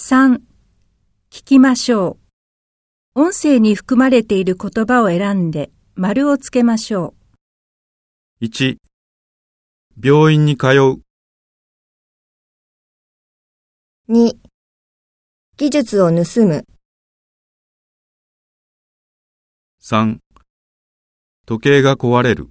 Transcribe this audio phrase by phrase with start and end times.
[0.00, 0.40] 3.
[1.28, 2.18] 聞きましょ
[3.16, 3.20] う。
[3.20, 7.14] 音声に含まれている言葉を選んで丸をつけましょ
[8.40, 8.44] う。
[8.44, 8.76] 1
[10.00, 11.00] 病院に通う、
[14.08, 14.36] 2
[15.56, 16.64] 技術を盗む、
[19.82, 20.18] 3
[21.44, 22.50] 時計が壊れる。